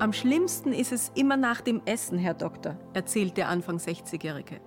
Am 0.00 0.12
schlimmsten 0.12 0.72
ist 0.72 0.92
es 0.92 1.10
immer 1.16 1.36
nach 1.36 1.60
dem 1.60 1.82
Essen, 1.84 2.18
Herr 2.18 2.34
Doktor, 2.34 2.78
erzählt 2.94 3.36
der 3.36 3.48
Anfang 3.48 3.78
60-Jährige. 3.78 4.60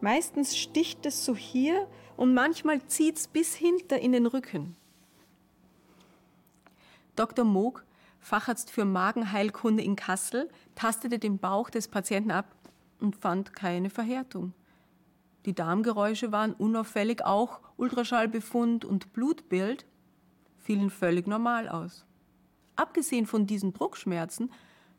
Meistens 0.00 0.56
sticht 0.56 1.06
es 1.06 1.24
so 1.24 1.36
hier 1.36 1.86
und 2.16 2.34
manchmal 2.34 2.82
zieht 2.86 3.18
es 3.18 3.28
bis 3.28 3.54
hinter 3.54 4.00
in 4.00 4.10
den 4.10 4.26
Rücken. 4.26 4.74
Dr. 7.14 7.44
Moog, 7.44 7.84
Facharzt 8.18 8.72
für 8.72 8.84
Magenheilkunde 8.84 9.84
in 9.84 9.94
Kassel, 9.94 10.50
tastete 10.74 11.20
den 11.20 11.38
Bauch 11.38 11.70
des 11.70 11.86
Patienten 11.86 12.32
ab 12.32 12.56
und 12.98 13.14
fand 13.14 13.52
keine 13.52 13.90
Verhärtung. 13.90 14.54
Die 15.44 15.54
Darmgeräusche 15.54 16.32
waren 16.32 16.52
unauffällig, 16.52 17.24
auch 17.24 17.60
Ultraschallbefund 17.76 18.84
und 18.84 19.12
Blutbild 19.12 19.86
fielen 20.58 20.90
völlig 20.90 21.28
normal 21.28 21.68
aus. 21.68 22.06
Abgesehen 22.76 23.26
von 23.26 23.46
diesen 23.46 23.72
Druckschmerzen 23.72 24.50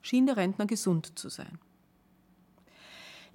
schien 0.02 0.26
der 0.26 0.38
Rentner 0.38 0.66
gesund 0.66 1.18
zu 1.18 1.30
sein. 1.30 1.60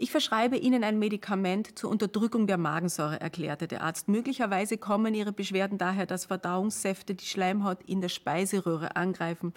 Ich 0.00 0.12
verschreibe 0.12 0.56
Ihnen 0.56 0.84
ein 0.84 1.00
Medikament 1.00 1.76
zur 1.76 1.90
Unterdrückung 1.90 2.46
der 2.46 2.56
Magensäure, 2.56 3.20
erklärte 3.20 3.66
der 3.66 3.82
Arzt. 3.82 4.06
Möglicherweise 4.06 4.78
kommen 4.78 5.12
Ihre 5.12 5.32
Beschwerden 5.32 5.76
daher, 5.76 6.06
dass 6.06 6.26
Verdauungssäfte 6.26 7.16
die 7.16 7.24
Schleimhaut 7.24 7.82
in 7.82 8.00
der 8.00 8.08
Speiseröhre 8.08 8.94
angreifen. 8.94 9.52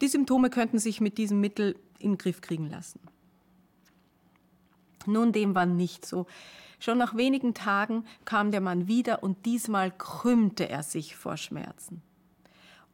Die 0.00 0.08
Symptome 0.08 0.50
könnten 0.50 0.80
sich 0.80 1.00
mit 1.00 1.18
diesem 1.18 1.40
Mittel 1.40 1.76
in 2.00 2.12
den 2.12 2.18
Griff 2.18 2.40
kriegen 2.40 2.68
lassen. 2.68 2.98
Nun, 5.06 5.30
dem 5.30 5.54
war 5.54 5.66
nicht 5.66 6.04
so. 6.04 6.26
Schon 6.80 6.98
nach 6.98 7.16
wenigen 7.16 7.54
Tagen 7.54 8.04
kam 8.24 8.50
der 8.50 8.60
Mann 8.60 8.88
wieder 8.88 9.22
und 9.22 9.46
diesmal 9.46 9.92
krümmte 9.96 10.68
er 10.68 10.82
sich 10.82 11.14
vor 11.14 11.36
Schmerzen. 11.36 12.02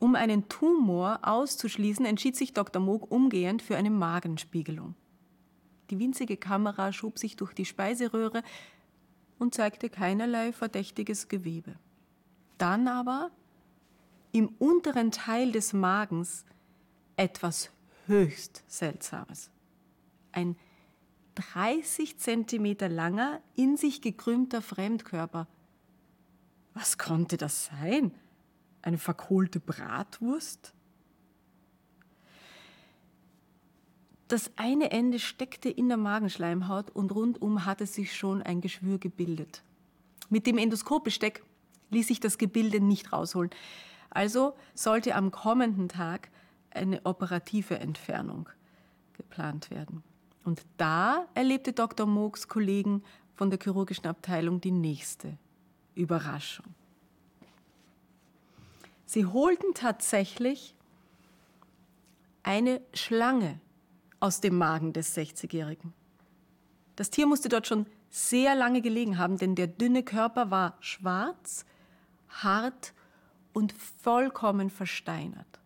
Um 0.04 0.16
einen 0.16 0.50
Tumor 0.50 1.20
auszuschließen, 1.22 2.04
entschied 2.04 2.36
sich 2.36 2.52
Dr. 2.52 2.82
Moog 2.82 3.10
umgehend 3.10 3.62
für 3.62 3.78
eine 3.78 3.88
Magenspiegelung. 3.88 4.94
Die 5.88 5.98
winzige 5.98 6.36
Kamera 6.36 6.92
schob 6.92 7.18
sich 7.18 7.36
durch 7.36 7.54
die 7.54 7.64
Speiseröhre 7.64 8.42
und 9.38 9.54
zeigte 9.54 9.88
keinerlei 9.88 10.52
verdächtiges 10.52 11.28
Gewebe. 11.28 11.76
Dann 12.58 12.86
aber 12.86 13.30
im 14.32 14.48
unteren 14.58 15.10
Teil 15.10 15.52
des 15.52 15.72
Magens 15.72 16.44
etwas 17.16 17.70
höchst 18.04 18.62
Seltsames. 18.66 19.48
Ein 20.32 20.54
30 21.36 22.18
Zentimeter 22.18 22.90
langer, 22.90 23.40
in 23.56 23.78
sich 23.78 24.02
gekrümmter 24.02 24.60
Fremdkörper. 24.60 25.48
Was 26.74 26.98
konnte 26.98 27.38
das 27.38 27.70
sein? 27.80 28.12
Eine 28.84 28.98
verkohlte 28.98 29.60
Bratwurst? 29.60 30.74
Das 34.28 34.50
eine 34.56 34.90
Ende 34.90 35.18
steckte 35.18 35.70
in 35.70 35.88
der 35.88 35.96
Magenschleimhaut 35.96 36.90
und 36.90 37.10
rundum 37.14 37.64
hatte 37.64 37.86
sich 37.86 38.14
schon 38.14 38.42
ein 38.42 38.60
Geschwür 38.60 38.98
gebildet. 38.98 39.62
Mit 40.28 40.46
dem 40.46 40.58
Endoskopbesteck 40.58 41.42
ließ 41.92 42.08
sich 42.08 42.20
das 42.20 42.36
Gebilde 42.36 42.80
nicht 42.80 43.10
rausholen. 43.10 43.48
Also 44.10 44.54
sollte 44.74 45.14
am 45.14 45.30
kommenden 45.30 45.88
Tag 45.88 46.28
eine 46.68 47.06
operative 47.06 47.78
Entfernung 47.78 48.50
geplant 49.14 49.70
werden. 49.70 50.02
Und 50.44 50.60
da 50.76 51.26
erlebte 51.32 51.72
Dr. 51.72 52.06
Moogs 52.06 52.48
Kollegen 52.48 53.02
von 53.34 53.48
der 53.48 53.58
chirurgischen 53.58 54.08
Abteilung 54.08 54.60
die 54.60 54.72
nächste 54.72 55.38
Überraschung. 55.94 56.74
Sie 59.14 59.26
holten 59.26 59.74
tatsächlich 59.74 60.74
eine 62.42 62.80
Schlange 62.94 63.60
aus 64.18 64.40
dem 64.40 64.58
Magen 64.58 64.92
des 64.92 65.16
60-Jährigen. 65.16 65.94
Das 66.96 67.10
Tier 67.10 67.28
musste 67.28 67.48
dort 67.48 67.68
schon 67.68 67.86
sehr 68.10 68.56
lange 68.56 68.82
gelegen 68.82 69.16
haben, 69.16 69.38
denn 69.38 69.54
der 69.54 69.68
dünne 69.68 70.02
Körper 70.02 70.50
war 70.50 70.76
schwarz, 70.80 71.64
hart 72.28 72.92
und 73.52 73.72
vollkommen 74.02 74.68
versteinert. 74.68 75.60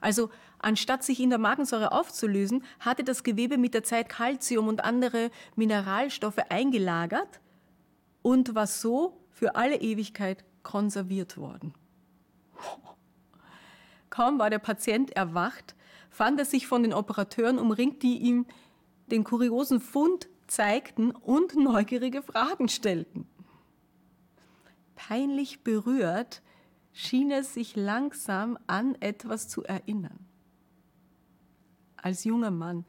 Also 0.00 0.28
anstatt 0.58 1.04
sich 1.04 1.20
in 1.20 1.30
der 1.30 1.38
Magensäure 1.38 1.92
aufzulösen, 1.92 2.64
hatte 2.80 3.04
das 3.04 3.22
Gewebe 3.22 3.58
mit 3.58 3.74
der 3.74 3.84
Zeit 3.84 4.08
Kalzium 4.08 4.66
und 4.66 4.82
andere 4.82 5.30
Mineralstoffe 5.54 6.40
eingelagert 6.48 7.40
und 8.22 8.56
war 8.56 8.66
so 8.66 9.24
für 9.30 9.54
alle 9.54 9.76
Ewigkeit 9.76 10.44
konserviert 10.64 11.36
worden. 11.36 11.74
Kaum 14.10 14.38
war 14.38 14.50
der 14.50 14.58
Patient 14.58 15.10
erwacht, 15.12 15.74
fand 16.10 16.38
er 16.38 16.44
sich 16.44 16.66
von 16.66 16.82
den 16.82 16.92
Operateuren 16.92 17.58
umringt, 17.58 18.02
die 18.02 18.18
ihm 18.18 18.46
den 19.10 19.24
kuriosen 19.24 19.80
Fund 19.80 20.28
zeigten 20.46 21.12
und 21.12 21.56
neugierige 21.56 22.22
Fragen 22.22 22.68
stellten. 22.68 23.26
Peinlich 24.94 25.64
berührt 25.64 26.42
schien 26.92 27.30
er 27.30 27.42
sich 27.42 27.74
langsam 27.74 28.58
an 28.66 28.94
etwas 29.00 29.48
zu 29.48 29.64
erinnern. 29.64 30.26
Als 31.96 32.24
junger 32.24 32.50
Mann 32.50 32.84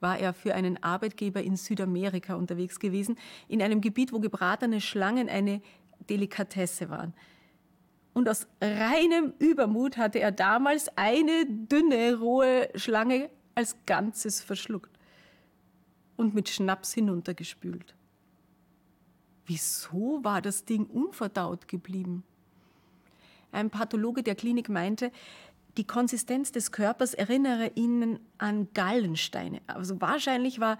war 0.00 0.18
er 0.18 0.32
für 0.32 0.54
einen 0.54 0.82
Arbeitgeber 0.82 1.42
in 1.42 1.56
Südamerika 1.56 2.34
unterwegs 2.34 2.78
gewesen, 2.78 3.18
in 3.48 3.60
einem 3.62 3.80
Gebiet, 3.80 4.12
wo 4.12 4.20
gebratene 4.20 4.80
Schlangen 4.80 5.28
eine 5.28 5.60
Delikatesse 6.08 6.88
waren. 6.88 7.12
Und 8.20 8.28
aus 8.28 8.46
reinem 8.60 9.32
Übermut 9.38 9.96
hatte 9.96 10.20
er 10.20 10.30
damals 10.30 10.94
eine 10.94 11.46
dünne, 11.46 12.18
rohe 12.18 12.68
Schlange 12.74 13.30
als 13.54 13.76
Ganzes 13.86 14.42
verschluckt 14.42 14.90
und 16.18 16.34
mit 16.34 16.50
Schnaps 16.50 16.92
hinuntergespült. 16.92 17.94
Wieso 19.46 20.22
war 20.22 20.42
das 20.42 20.66
Ding 20.66 20.84
unverdaut 20.84 21.66
geblieben? 21.66 22.22
Ein 23.52 23.70
Pathologe 23.70 24.22
der 24.22 24.34
Klinik 24.34 24.68
meinte, 24.68 25.12
die 25.78 25.86
Konsistenz 25.86 26.52
des 26.52 26.72
Körpers 26.72 27.14
erinnere 27.14 27.72
ihnen 27.74 28.20
an 28.36 28.68
Gallensteine. 28.74 29.62
Also 29.66 29.98
wahrscheinlich 30.02 30.60
war 30.60 30.76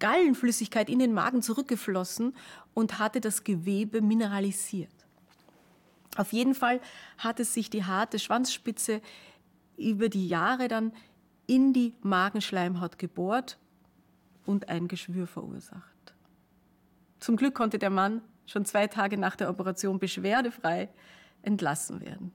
Gallenflüssigkeit 0.00 0.90
in 0.90 0.98
den 0.98 1.12
Magen 1.14 1.40
zurückgeflossen 1.40 2.34
und 2.74 2.98
hatte 2.98 3.20
das 3.20 3.44
Gewebe 3.44 4.02
mineralisiert. 4.02 4.99
Auf 6.16 6.32
jeden 6.32 6.54
Fall 6.54 6.80
hatte 7.18 7.44
sich 7.44 7.70
die 7.70 7.84
harte 7.84 8.18
Schwanzspitze 8.18 9.00
über 9.76 10.08
die 10.08 10.28
Jahre 10.28 10.68
dann 10.68 10.92
in 11.46 11.72
die 11.72 11.94
Magenschleimhaut 12.02 12.98
gebohrt 12.98 13.58
und 14.46 14.68
ein 14.68 14.88
Geschwür 14.88 15.26
verursacht. 15.26 16.14
Zum 17.20 17.36
Glück 17.36 17.54
konnte 17.54 17.78
der 17.78 17.90
Mann 17.90 18.22
schon 18.46 18.64
zwei 18.64 18.86
Tage 18.86 19.16
nach 19.18 19.36
der 19.36 19.50
Operation 19.50 19.98
beschwerdefrei 19.98 20.88
entlassen 21.42 22.00
werden. 22.00 22.32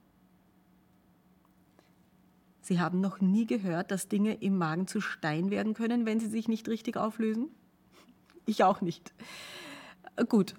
Sie 2.60 2.80
haben 2.80 3.00
noch 3.00 3.20
nie 3.20 3.46
gehört, 3.46 3.90
dass 3.90 4.08
Dinge 4.08 4.34
im 4.34 4.58
Magen 4.58 4.88
zu 4.88 5.00
Stein 5.00 5.50
werden 5.50 5.74
können, 5.74 6.04
wenn 6.04 6.18
sie 6.18 6.28
sich 6.28 6.48
nicht 6.48 6.68
richtig 6.68 6.96
auflösen? 6.96 7.48
Ich 8.44 8.64
auch 8.64 8.80
nicht. 8.80 9.12
Gut. 10.28 10.56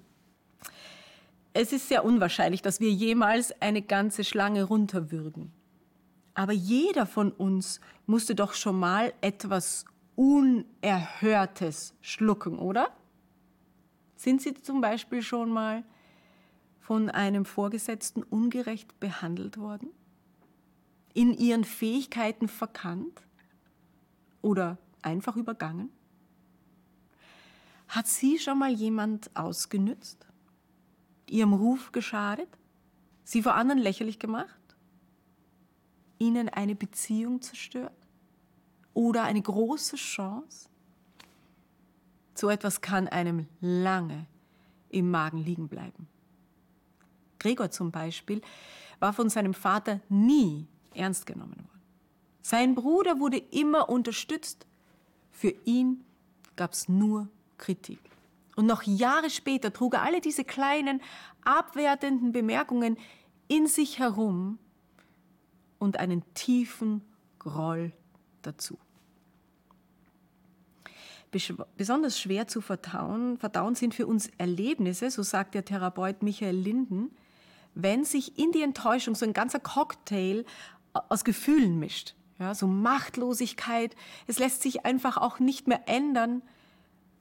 Es 1.54 1.74
ist 1.74 1.88
sehr 1.88 2.06
unwahrscheinlich, 2.06 2.62
dass 2.62 2.80
wir 2.80 2.92
jemals 2.92 3.52
eine 3.62 3.82
ganze 3.82 4.24
Schlange 4.24 4.64
runterwürgen. 4.64 5.52
Aber 6.34 6.54
jeder 6.54 7.06
von 7.06 7.32
uns 7.32 7.82
musste 8.06 8.36
doch 8.36 8.54
schon 8.54 8.80
mal 8.80 9.14
etwas 9.22 9.86
Unerhörtes 10.16 11.96
schlucken, 12.02 12.60
oder? 12.60 12.92
Sind 14.16 14.42
Sie 14.42 14.54
zum 14.54 14.82
Beispiel 14.82 15.22
schon 15.22 15.50
mal 15.50 15.84
von 16.80 17.10
einem 17.10 17.44
Vorgesetzten 17.44 18.24
ungerecht 18.24 19.00
behandelt 19.00 19.58
worden? 19.58 19.90
In 21.14 21.34
ihren 21.34 21.64
Fähigkeiten 21.64 22.48
verkannt? 22.48 23.22
Oder 24.42 24.78
einfach 25.02 25.36
übergangen? 25.36 25.90
Hat 27.88 28.08
sie 28.08 28.38
schon 28.38 28.60
mal 28.60 28.72
jemand 28.72 29.36
ausgenützt? 29.36 30.26
Ihrem 31.29 31.53
Ruf 31.53 31.91
geschadet? 31.91 32.50
Sie 33.24 33.41
vor 33.44 33.56
anderen 33.56 33.79
lächerlich 33.79 34.19
gemacht? 34.19 34.59
Ihnen 36.19 36.50
eine 36.50 36.75
Beziehung 36.75 37.41
zerstört? 37.41 37.91
Oder 38.94 39.24
eine 39.24 39.41
große 39.41 39.95
Chance? 39.97 40.69
So 42.33 42.50
etwas 42.50 42.81
kann 42.81 43.07
einem 43.07 43.47
lange 43.62 44.27
im 44.89 45.12
Magen 45.12 45.39
liegen 45.39 45.68
bleiben. 45.68 46.07
Gregor 47.39 47.71
zum 47.71 47.91
Beispiel, 47.91 48.41
war 49.00 49.13
von 49.13 49.29
seinem 49.29 49.53
Vater 49.53 50.00
nie 50.09 50.68
ernst 50.94 51.25
genommen 51.25 51.56
worden. 51.57 51.81
Sein 52.41 52.75
Bruder 52.75 53.19
wurde 53.19 53.38
immer 53.38 53.89
unterstützt. 53.89 54.65
Für 55.31 55.53
ihn 55.65 56.03
gab 56.56 56.74
es 56.74 56.89
nur 56.89 57.27
Kritik. 57.57 58.00
Und 58.57 58.65
noch 58.65 58.81
Jahre 58.81 59.30
später 59.30 59.71
trug 59.71 59.94
er 59.94 60.01
alle 60.01 60.19
diese 60.19 60.44
kleinen, 60.44 61.00
abwertenden 61.44 62.31
Bemerkungen 62.31 62.98
in 63.48 63.68
sich 63.68 64.00
herum 64.00 64.57
und 65.77 65.98
einen 65.98 66.24
tiefen 66.33 67.04
Groll 67.38 67.94
dazu. 68.42 68.80
Besonders 71.77 72.19
schwer 72.19 72.48
zu 72.48 72.62
verdauen, 72.62 73.38
verdauen 73.38 73.75
sind 73.75 73.94
für 73.94 74.07
uns 74.07 74.31
Erlebnisse, 74.39 75.12
so 75.12 75.21
sagt 75.21 75.53
der 75.53 75.63
Therapeut 75.63 76.24
Michael 76.24 76.56
Linden, 76.56 77.12
wenn 77.75 78.06
sich 78.06 78.39
in 78.39 78.51
die 78.51 78.63
Enttäuschung 78.63 79.13
so 79.13 79.24
ein 79.24 79.33
ganzer 79.33 79.60
Cocktail 79.60 80.45
aus 80.94 81.24
Gefühlen 81.24 81.77
mischt. 81.77 82.15
Ja, 82.39 82.56
so 82.56 82.65
Machtlosigkeit, 82.65 83.95
es 84.25 84.39
lässt 84.39 84.63
sich 84.63 84.83
einfach 84.83 85.18
auch 85.18 85.38
nicht 85.38 85.68
mehr 85.68 85.88
ändern. 85.88 86.42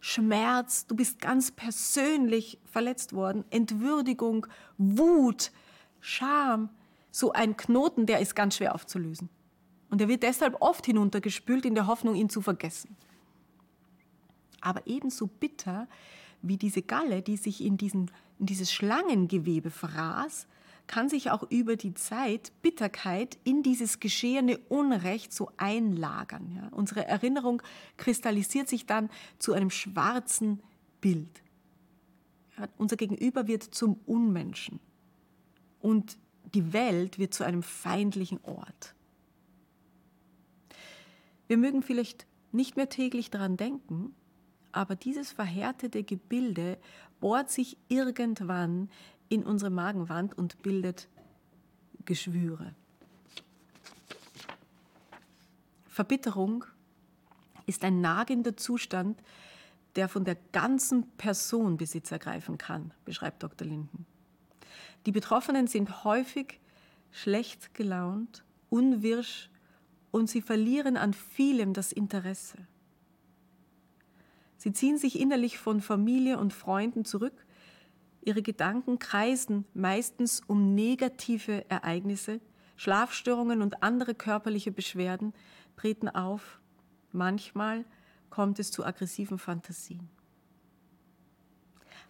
Schmerz, 0.00 0.86
du 0.86 0.94
bist 0.94 1.20
ganz 1.20 1.50
persönlich 1.50 2.58
verletzt 2.64 3.12
worden, 3.12 3.44
Entwürdigung, 3.50 4.46
Wut, 4.78 5.50
Scham, 6.00 6.68
so 7.10 7.32
ein 7.32 7.56
Knoten, 7.56 8.06
der 8.06 8.20
ist 8.20 8.36
ganz 8.36 8.56
schwer 8.56 8.74
aufzulösen. 8.74 9.28
Und 9.90 10.00
er 10.00 10.08
wird 10.08 10.22
deshalb 10.22 10.60
oft 10.60 10.86
hinuntergespült 10.86 11.64
in 11.64 11.74
der 11.74 11.86
Hoffnung, 11.86 12.14
ihn 12.14 12.28
zu 12.28 12.40
vergessen. 12.40 12.96
Aber 14.60 14.86
ebenso 14.86 15.26
bitter 15.26 15.88
wie 16.42 16.56
diese 16.56 16.82
Galle, 16.82 17.22
die 17.22 17.36
sich 17.36 17.64
in, 17.64 17.76
diesen, 17.76 18.10
in 18.38 18.46
dieses 18.46 18.72
Schlangengewebe 18.72 19.70
fraß, 19.70 20.46
kann 20.86 21.08
sich 21.08 21.30
auch 21.30 21.42
über 21.50 21.76
die 21.76 21.94
Zeit 21.94 22.52
Bitterkeit 22.62 23.38
in 23.44 23.62
dieses 23.62 24.00
geschehene 24.00 24.58
Unrecht 24.68 25.32
so 25.32 25.50
einlagern. 25.56 26.52
Ja? 26.54 26.68
Unsere 26.68 27.06
Erinnerung 27.06 27.62
kristallisiert 27.96 28.68
sich 28.68 28.86
dann 28.86 29.10
zu 29.38 29.52
einem 29.52 29.70
schwarzen 29.70 30.62
Bild. 31.00 31.42
Ja? 32.58 32.68
Unser 32.76 32.96
Gegenüber 32.96 33.46
wird 33.46 33.62
zum 33.62 33.98
Unmenschen 34.06 34.80
und 35.80 36.18
die 36.54 36.72
Welt 36.72 37.18
wird 37.18 37.34
zu 37.34 37.44
einem 37.44 37.62
feindlichen 37.62 38.40
Ort. 38.44 38.94
Wir 41.48 41.56
mögen 41.56 41.82
vielleicht 41.82 42.26
nicht 42.52 42.76
mehr 42.76 42.88
täglich 42.88 43.30
daran 43.30 43.56
denken, 43.56 44.14
aber 44.72 44.96
dieses 44.96 45.32
verhärtete 45.32 46.02
Gebilde 46.02 46.78
bohrt 47.20 47.50
sich 47.50 47.76
irgendwann 47.88 48.90
in 49.28 49.44
unsere 49.44 49.70
Magenwand 49.70 50.36
und 50.36 50.62
bildet 50.62 51.08
Geschwüre. 52.04 52.74
Verbitterung 55.86 56.64
ist 57.66 57.84
ein 57.84 58.00
nagender 58.00 58.56
Zustand, 58.56 59.20
der 59.96 60.08
von 60.08 60.24
der 60.24 60.36
ganzen 60.52 61.08
Person 61.12 61.76
Besitz 61.78 62.12
ergreifen 62.12 62.58
kann, 62.58 62.92
beschreibt 63.04 63.42
Dr. 63.42 63.66
Linden. 63.66 64.06
Die 65.06 65.12
Betroffenen 65.12 65.66
sind 65.66 66.04
häufig 66.04 66.60
schlecht 67.12 67.74
gelaunt, 67.74 68.44
unwirsch 68.68 69.48
und 70.10 70.28
sie 70.28 70.42
verlieren 70.42 70.96
an 70.96 71.14
vielem 71.14 71.72
das 71.72 71.92
Interesse. 71.92 72.58
Sie 74.58 74.72
ziehen 74.72 74.98
sich 74.98 75.18
innerlich 75.18 75.58
von 75.58 75.80
Familie 75.80 76.38
und 76.38 76.52
Freunden 76.52 77.04
zurück 77.04 77.45
Ihre 78.26 78.42
Gedanken 78.42 78.98
kreisen 78.98 79.64
meistens 79.72 80.42
um 80.48 80.74
negative 80.74 81.64
Ereignisse, 81.70 82.40
Schlafstörungen 82.74 83.62
und 83.62 83.84
andere 83.84 84.16
körperliche 84.16 84.72
Beschwerden 84.72 85.32
treten 85.76 86.08
auf. 86.08 86.60
Manchmal 87.12 87.84
kommt 88.28 88.58
es 88.58 88.72
zu 88.72 88.84
aggressiven 88.84 89.38
Fantasien. 89.38 90.08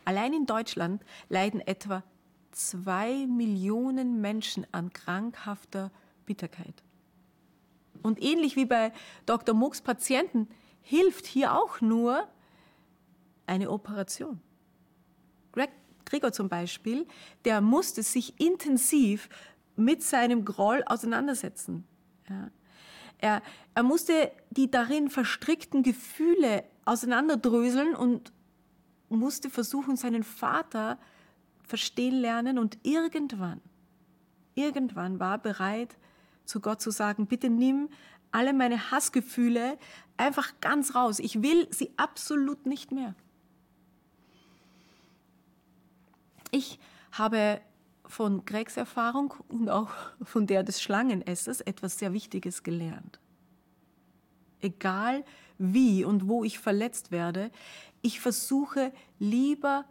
Allein 0.06 0.32
in 0.32 0.46
Deutschland 0.46 1.04
leiden 1.28 1.60
etwa 1.60 2.02
zwei 2.50 3.26
Millionen 3.26 4.22
Menschen 4.22 4.66
an 4.72 4.94
krankhafter 4.94 5.90
Bitterkeit. 6.24 6.82
Und 8.02 8.22
ähnlich 8.22 8.56
wie 8.56 8.64
bei 8.64 8.90
Dr. 9.26 9.54
Mucks 9.54 9.82
Patienten 9.82 10.48
hilft 10.80 11.26
hier 11.26 11.52
auch 11.52 11.82
nur 11.82 12.26
eine 13.46 13.70
Operation. 13.70 14.40
Greg 15.52 15.70
Gregor 16.06 16.32
zum 16.32 16.48
Beispiel, 16.48 17.06
der 17.44 17.60
musste 17.60 18.02
sich 18.02 18.40
intensiv 18.40 19.28
mit 19.76 20.02
seinem 20.02 20.44
Groll 20.44 20.82
auseinandersetzen. 20.86 21.84
Ja. 22.28 22.50
Er, 23.18 23.42
er 23.74 23.82
musste 23.82 24.30
die 24.50 24.70
darin 24.70 25.10
verstrickten 25.10 25.82
Gefühle 25.82 26.64
auseinanderdröseln 26.84 27.94
und 27.94 28.32
musste 29.08 29.50
versuchen, 29.50 29.96
seinen 29.96 30.22
Vater 30.22 30.98
verstehen 31.62 32.14
lernen 32.14 32.58
und 32.58 32.78
irgendwann, 32.82 33.60
irgendwann 34.54 35.18
war 35.18 35.34
er 35.34 35.38
bereit, 35.38 35.96
zu 36.44 36.60
Gott 36.60 36.80
zu 36.80 36.90
sagen, 36.90 37.26
bitte 37.26 37.50
nimm 37.50 37.88
alle 38.30 38.52
meine 38.52 38.90
Hassgefühle 38.90 39.78
einfach 40.16 40.52
ganz 40.60 40.94
raus. 40.94 41.18
Ich 41.18 41.42
will 41.42 41.66
sie 41.70 41.92
absolut 41.96 42.66
nicht 42.66 42.92
mehr. 42.92 43.14
Ich 46.50 46.78
habe 47.12 47.60
von 48.04 48.44
Gregs 48.44 48.76
Erfahrung 48.76 49.34
und 49.48 49.68
auch 49.68 49.90
von 50.22 50.46
der 50.46 50.62
des 50.62 50.80
Schlangenessers 50.80 51.60
etwas 51.60 51.98
sehr 51.98 52.12
Wichtiges 52.12 52.62
gelernt. 52.62 53.20
Egal 54.60 55.24
wie 55.58 56.04
und 56.04 56.28
wo 56.28 56.44
ich 56.44 56.58
verletzt 56.58 57.10
werde, 57.10 57.50
ich 58.02 58.20
versuche 58.20 58.92
lieber 59.18 59.84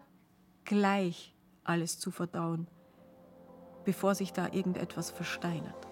gleich 0.63 1.33
alles 1.63 1.99
zu 1.99 2.11
verdauen, 2.11 2.67
bevor 3.83 4.15
sich 4.15 4.31
da 4.33 4.47
irgendetwas 4.51 5.11
versteinert. 5.11 5.87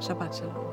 Shabbat 0.00 0.34
Shalom. 0.36 0.72